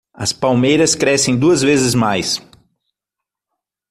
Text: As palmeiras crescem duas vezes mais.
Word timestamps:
As 0.15 0.33
palmeiras 0.33 0.95
crescem 0.95 1.37
duas 1.37 1.61
vezes 1.61 1.93
mais. 1.93 2.41